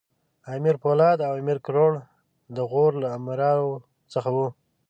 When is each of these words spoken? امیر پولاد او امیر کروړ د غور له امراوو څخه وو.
امیر 0.53 0.75
پولاد 0.83 1.17
او 1.27 1.33
امیر 1.41 1.57
کروړ 1.65 1.91
د 2.55 2.57
غور 2.69 2.91
له 3.01 3.07
امراوو 3.17 3.75
څخه 4.13 4.29
وو. 4.35 4.47